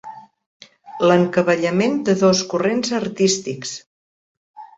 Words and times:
L'encavallament 1.11 1.99
de 2.07 2.15
dos 2.23 2.41
corrents 2.55 2.95
artístics. 3.01 3.77